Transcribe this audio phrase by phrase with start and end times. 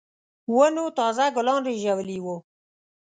[0.55, 2.35] ونو تازه ګلان رېژولي وو.